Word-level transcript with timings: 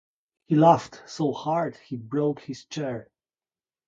He 0.47 0.55
laughed 0.55 1.03
so 1.07 1.31
hard 1.31 1.77
he 1.77 1.95
broke 1.95 2.39
his 2.39 2.65
chair. 2.65 3.11